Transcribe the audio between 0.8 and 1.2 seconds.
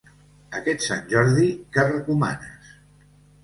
Sant